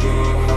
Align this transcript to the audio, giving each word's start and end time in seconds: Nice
Nice 0.00 0.49